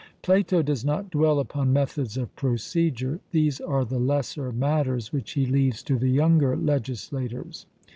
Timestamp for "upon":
1.39-1.71